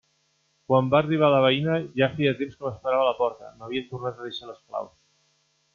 Quan 0.71 0.87
va 0.93 1.01
arribar 1.03 1.29
la 1.33 1.41
veïna, 1.43 1.75
ja 2.01 2.09
feia 2.15 2.33
temps 2.41 2.57
que 2.57 2.67
m'esperava 2.69 3.05
a 3.05 3.09
la 3.11 3.15
porta: 3.21 3.53
m'havia 3.61 3.87
tornat 3.93 4.21
a 4.25 4.31
deixar 4.31 4.53
les 4.53 4.65
claus. 4.65 4.97